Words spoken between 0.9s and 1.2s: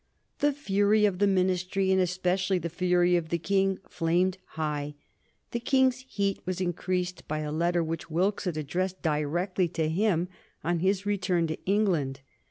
of